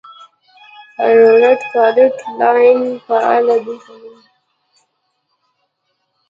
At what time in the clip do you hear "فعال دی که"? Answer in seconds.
3.05-3.93